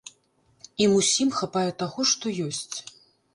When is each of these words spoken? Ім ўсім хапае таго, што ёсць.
Ім 0.85 0.95
ўсім 0.99 1.29
хапае 1.41 1.67
таго, 1.83 2.07
што 2.13 2.25
ёсць. 2.47 2.77